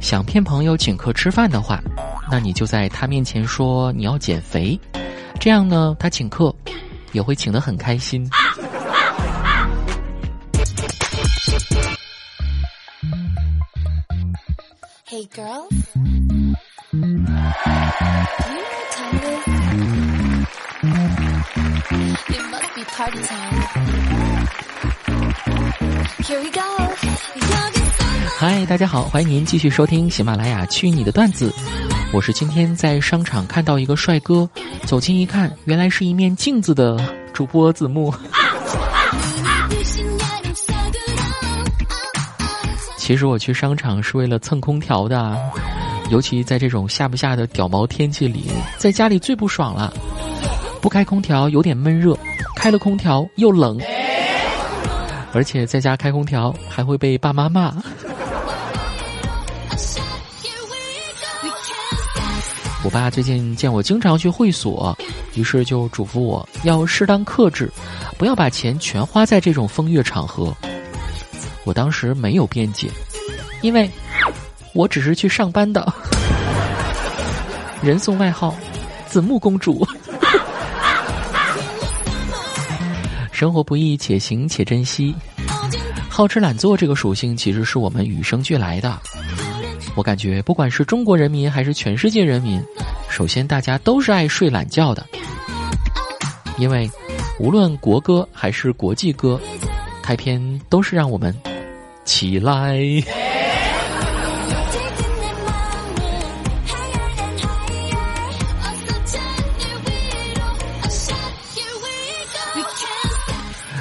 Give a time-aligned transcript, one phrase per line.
[0.00, 1.80] 想骗朋友请客吃饭的话，
[2.30, 4.76] 那你就在他面前说你要减肥，
[5.38, 6.52] 这样呢，他请客
[7.12, 8.28] 也会请得很开心。
[15.06, 15.68] Hey girl.
[22.28, 23.68] It must be party time.
[26.22, 27.79] Here we go.
[28.40, 31.50] 嗨，大家好，欢迎您继续收听喜马拉雅《去你的段子》，
[32.10, 34.48] 我是今天在商场看到一个帅哥，
[34.86, 36.98] 走近一看，原来是一面镜子的
[37.34, 38.10] 主播子木。
[42.96, 45.36] 其实我去商场是为了蹭空调的，
[46.08, 48.46] 尤其在这种下不下的屌毛天气里，
[48.78, 49.92] 在家里最不爽了。
[50.80, 52.16] 不开空调有点闷热，
[52.56, 53.78] 开了空调又冷，
[55.34, 57.74] 而且在家开空调还会被爸妈骂。
[62.82, 64.96] 我爸最近见我经常去会所，
[65.34, 67.70] 于是就嘱咐我要适当克制，
[68.16, 70.54] 不要把钱全花在这种风月场合。
[71.64, 72.88] 我当时没有辩解，
[73.60, 73.88] 因为
[74.72, 75.92] 我只是去上班的。
[77.82, 78.54] 人送外号
[79.06, 79.86] “子木公主”。
[83.30, 85.14] 生活不易，且行且珍惜。
[86.08, 88.98] 好吃懒做这个属性，其实是我们与生俱来的。
[89.94, 92.62] 我感觉，不管是中国人民还是全世界人民，
[93.08, 95.06] 首先大家都是爱睡懒觉的。
[96.58, 96.90] 因为，
[97.38, 99.40] 无论国歌还是国际歌，
[100.02, 101.34] 开篇都是让我们。
[102.04, 102.80] 起来！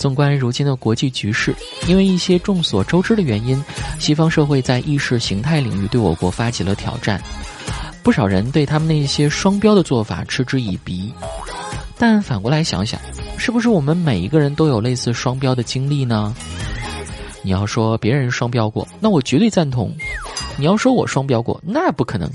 [0.00, 1.54] 纵观如今的国际局势，
[1.86, 3.62] 因为一些众所周知的原因，
[3.98, 7.22] 西方社会在意识形态领域对我国发起了挑战，
[8.02, 11.12] 不少人对他们那些双标的做法嗤之以鼻。
[11.98, 12.98] 但反过来想想，
[13.36, 16.34] 是不是我们每一个人都有类似双标的经历呢？
[17.42, 19.90] 你要说别人双标过，那我绝对赞同；
[20.56, 22.26] 你要说我双标过，那不可能。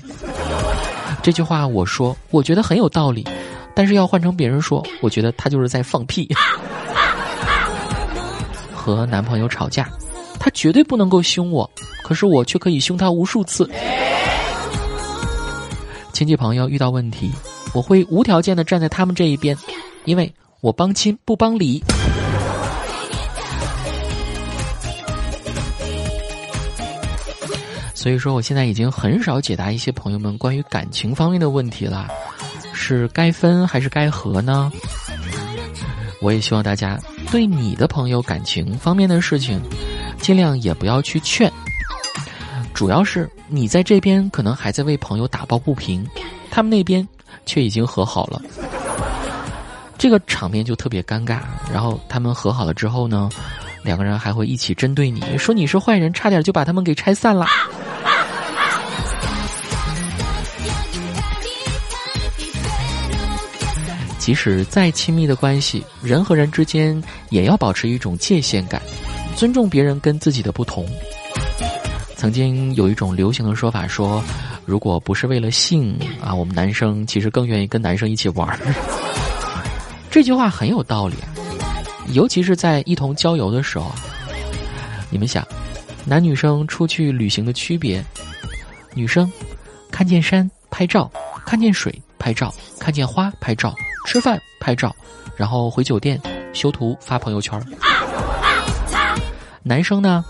[1.23, 3.27] 这句话我说，我觉得很有道理，
[3.73, 6.29] 但是要换成别人说，我觉得他就是在放屁。
[8.85, 9.89] 和男朋友吵架，
[10.39, 11.67] 他绝对不能够凶我，
[12.03, 13.67] 可是我却可以凶他无数次。
[16.13, 17.31] 亲戚朋友遇到问题，
[17.73, 19.57] 我会无条件的站在他们这一边，
[20.03, 20.31] 因为
[20.61, 21.83] 我帮亲不帮理。
[27.95, 32.07] 所以说，我现在已经很少解答一些朋友们关于感情方面的问题了，
[32.71, 34.71] 是该分还是该和呢？
[36.21, 36.99] 我也希望大家
[37.35, 39.61] 对你的朋友感情方面的事情，
[40.21, 41.51] 尽量也不要去劝。
[42.73, 46.07] 主要是你在这边可能还在为朋友打抱不平，
[46.49, 47.05] 他们那边
[47.45, 48.41] 却已经和好了，
[49.97, 51.39] 这个场面就特别尴尬。
[51.69, 53.29] 然后他们和好了之后呢，
[53.83, 57.45] 两个人还会一起针对你说你是坏人，差点就把他们给拆散了。
[64.25, 66.99] 即使再亲密的关系，人和人之间
[67.29, 68.81] 也要保持一种界限感，
[69.35, 70.83] 尊重别人跟自己的不同。
[72.15, 74.23] 曾经有一种流行的说法说，
[74.65, 78.57] 如果不是为了性啊，我们男生其实更愿意跟男生一起玩儿。
[80.09, 81.29] 这句话很有道理啊，
[82.13, 83.91] 尤其是在一同郊游的时候。
[85.11, 85.47] 你们想，
[86.03, 88.03] 男女生出去旅行的区别？
[88.95, 89.31] 女生
[89.91, 91.11] 看见山拍照，
[91.45, 93.71] 看见水拍照，看见花拍照。
[94.05, 94.95] 吃饭拍照，
[95.35, 96.21] 然后回酒店
[96.53, 97.59] 修图发朋友圈。
[99.63, 100.23] 男生呢，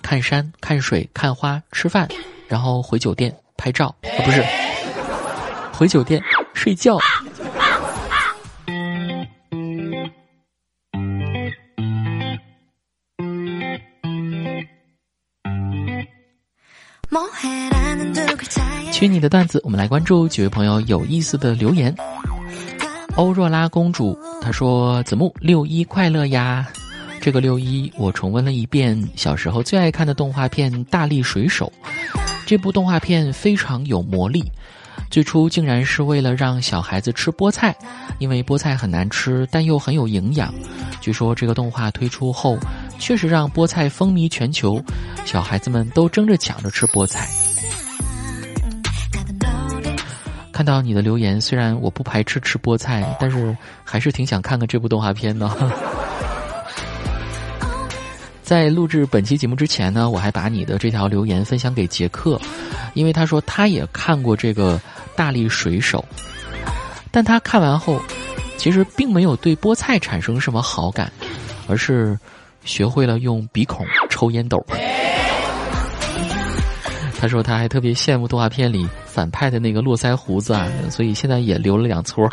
[0.00, 2.08] 看山看水看花吃饭，
[2.48, 4.42] 然后回酒店拍照啊不是，
[5.72, 6.22] 回酒店
[6.54, 6.98] 睡觉。
[18.92, 21.94] 去你的段子，我们来关注几位朋友有意思的留言。
[23.16, 26.66] 欧若拉公主她说：“子木六一快乐呀！
[27.20, 31.72] 这个六一我重温了一遍小时候最爱看的动画片《大力水手》。
[32.44, 34.44] 这部动画片非常有魔力，
[35.10, 37.74] 最初竟然是为了让小孩子吃菠菜，
[38.18, 40.52] 因为菠菜很难吃，但又很有营养。
[41.00, 42.58] 据说这个动画推出后，
[42.98, 44.82] 确实让菠菜风靡全球，
[45.24, 47.28] 小孩子们都争着抢着吃菠菜。”
[50.54, 55.50] 看到你的留言，虽然我不排斥吃菠菜，但是还是挺想看看这部动画片的。
[58.40, 62.40] 在录制本期节目之前呢，我还把你的这条留言分享给杰克，
[62.92, 64.80] 因为他说他也看过这个
[65.16, 66.04] 大力水手，
[67.10, 68.00] 但他看完后，
[68.56, 71.10] 其实并没有对菠菜产生什么好感，
[71.66, 72.16] 而是
[72.64, 74.64] 学会了用鼻孔抽烟斗。
[77.24, 82.28] 他说他还特别羡慕动画片里反派的那个络腮胡子啊，所以现在也留了两撮。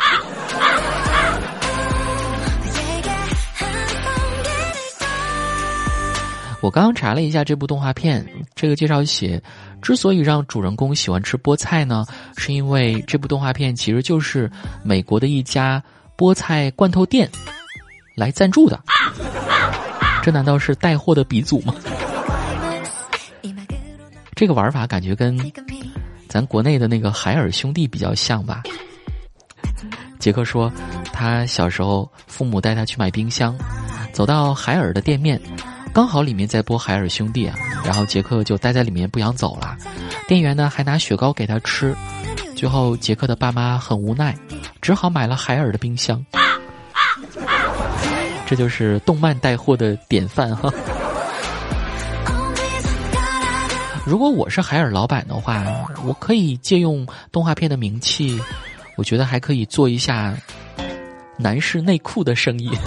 [6.60, 8.22] 我刚刚查了一下这部动画片，
[8.54, 9.42] 这个介绍写，
[9.80, 12.04] 之所以让主人公喜欢吃菠菜呢，
[12.36, 14.50] 是因为这部动画片其实就是
[14.84, 15.82] 美国的一家
[16.18, 17.26] 菠菜罐头店
[18.14, 18.78] 来赞助的。
[20.22, 21.74] 这难道是带货的鼻祖吗？
[24.34, 25.38] 这个玩法感觉跟
[26.28, 28.62] 咱国内的那个海尔兄弟比较像吧？
[30.18, 30.72] 杰克说，
[31.12, 33.56] 他小时候父母带他去买冰箱，
[34.12, 35.40] 走到海尔的店面。
[35.92, 39.76] 刚好里面在播海尔兄弟啊，然后杰克就待在里面不想走了，
[40.26, 41.94] 店员呢还拿雪糕给他吃，
[42.56, 44.34] 最后杰克的爸妈很无奈，
[44.80, 46.24] 只好买了海尔的冰箱。
[48.46, 50.72] 这就是动漫带货的典范哈。
[54.04, 55.64] 如果我是海尔老板的话，
[56.04, 58.36] 我可以借用动画片的名气，
[58.96, 60.36] 我觉得还可以做一下
[61.38, 62.70] 男士内裤的生意。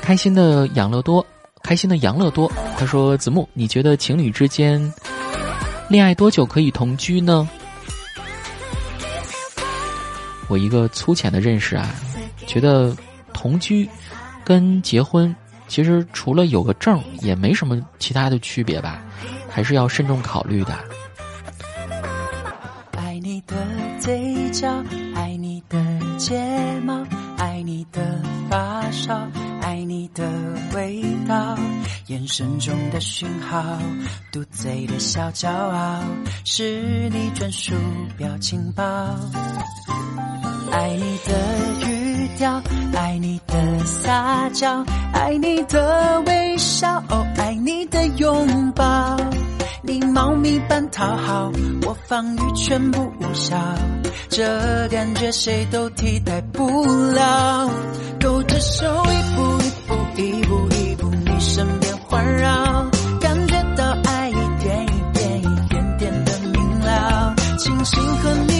[0.00, 1.24] 开心的养乐多，
[1.62, 2.50] 开心的养乐多。
[2.78, 4.92] 他说：“子木，你觉得情侣之间
[5.88, 7.46] 恋爱多久可以同居呢？”
[10.50, 11.88] 我一个粗浅的认识啊，
[12.46, 12.94] 觉得
[13.32, 13.88] 同居
[14.44, 15.34] 跟结婚
[15.68, 19.00] 其实除了有个证，也没什么其他的区别吧，
[19.48, 20.76] 还是要慎重考虑的。
[22.96, 23.54] 爱你的
[24.00, 24.68] 嘴角，
[25.14, 25.78] 爱你的
[26.18, 26.36] 睫
[26.82, 27.06] 毛，
[27.38, 28.20] 爱你的
[28.50, 29.16] 发梢。
[29.62, 30.28] 爱你的
[30.74, 31.56] 味道，
[32.06, 33.62] 眼神中的讯号，
[34.32, 36.02] 嘟嘴的小骄傲，
[36.44, 37.72] 是你专属
[38.16, 38.84] 表情包。
[40.70, 42.62] 爱你的语调，
[42.94, 49.16] 爱你的撒娇，爱你的微笑，哦，爱你的拥抱。
[49.82, 51.50] 你猫咪般讨好，
[51.86, 53.56] 我防御全部无效，
[54.28, 57.70] 这感觉谁都替代不了。
[58.20, 59.60] 勾着手一步。
[60.16, 62.52] 一步一步一步，你身边环绕，
[63.20, 67.34] 感觉到爱一点一点一点点的明了。
[67.56, 68.59] 庆幸和你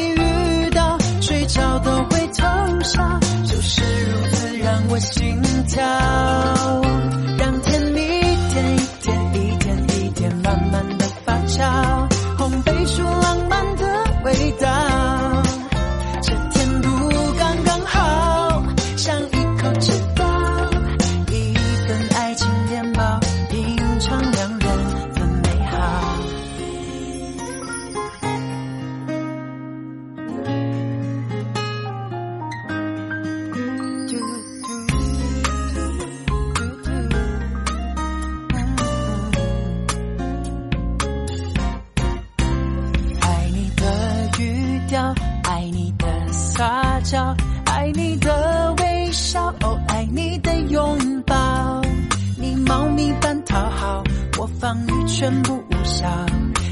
[55.06, 56.08] 全部无效，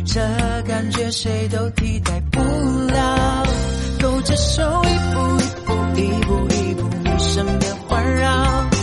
[0.07, 0.21] 这
[0.67, 3.45] 感觉谁都替代不了。
[4.00, 8.77] 勾着手，一步一步，一步一步，你身边环绕。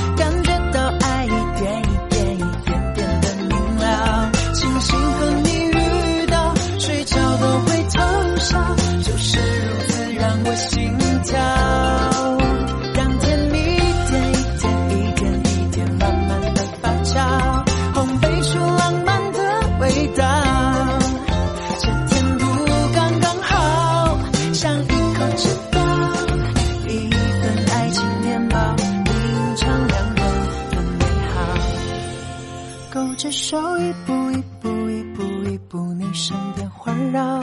[33.31, 37.41] 手一步一步一步一步，你身边环绕，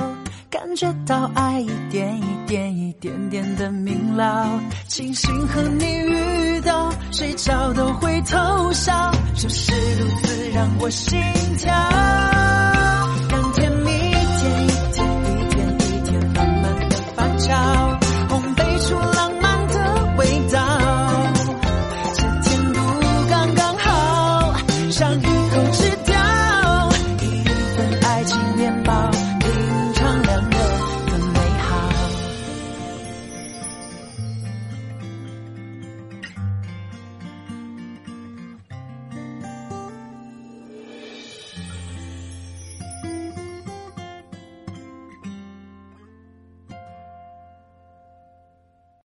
[0.51, 4.49] 感觉到爱一点一点一点点的明了。
[4.89, 11.19] 庆幸和你遇到，睡着都会偷笑，就是如此让我心
[11.59, 12.32] 跳。